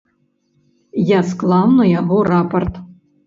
Я 1.09 1.19
склаў 1.31 1.67
на 1.79 1.85
яго 1.99 2.17
рапарт. 2.31 2.73